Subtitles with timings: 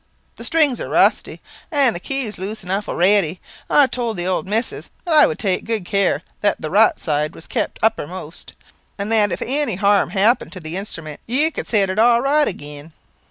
[0.37, 1.41] The strings are rusty,
[1.71, 3.39] and keys loose enough already.
[3.69, 7.35] I told the old missus that I would take good care that the right side
[7.35, 8.53] was kept uppermost;
[8.97, 12.47] and that if any harm happened to the instrument, you could set it all right
[12.47, 12.93] agin."